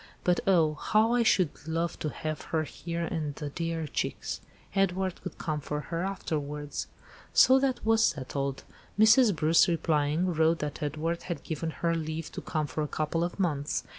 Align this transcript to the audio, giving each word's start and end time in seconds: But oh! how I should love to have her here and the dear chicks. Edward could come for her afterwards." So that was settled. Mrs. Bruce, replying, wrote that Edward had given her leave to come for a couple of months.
But 0.23 0.39
oh! 0.47 0.73
how 0.73 1.13
I 1.13 1.21
should 1.21 1.51
love 1.67 1.99
to 1.99 2.09
have 2.09 2.41
her 2.45 2.63
here 2.63 3.03
and 3.05 3.35
the 3.35 3.49
dear 3.51 3.85
chicks. 3.85 4.41
Edward 4.75 5.21
could 5.21 5.37
come 5.37 5.59
for 5.61 5.79
her 5.79 6.03
afterwards." 6.03 6.87
So 7.33 7.59
that 7.59 7.85
was 7.85 8.03
settled. 8.03 8.63
Mrs. 8.97 9.35
Bruce, 9.35 9.67
replying, 9.67 10.33
wrote 10.33 10.57
that 10.57 10.81
Edward 10.81 11.21
had 11.29 11.43
given 11.43 11.69
her 11.69 11.93
leave 11.93 12.31
to 12.31 12.41
come 12.41 12.65
for 12.65 12.81
a 12.81 12.87
couple 12.87 13.23
of 13.23 13.39
months. 13.39 13.83